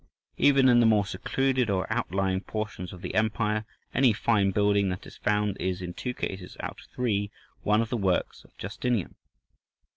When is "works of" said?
7.97-8.57